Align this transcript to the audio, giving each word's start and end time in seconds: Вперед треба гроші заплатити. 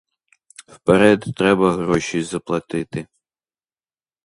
Вперед 0.67 1.25
треба 1.35 1.73
гроші 1.73 2.23
заплатити. 2.23 3.07